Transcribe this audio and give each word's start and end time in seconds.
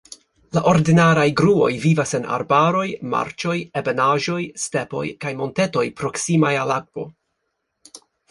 La 0.57 0.61
ordinaraj 0.69 1.25
gruoj 1.41 1.67
vivas 1.83 2.13
en 2.19 2.23
arbaroj, 2.37 2.85
marĉoj, 3.11 3.57
ebenaĵoj, 3.83 4.39
stepoj 4.63 5.05
kaj 5.25 5.35
montetoj 5.43 5.85
proksimaj 6.01 6.53
al 6.65 6.75
akvo. 6.79 7.07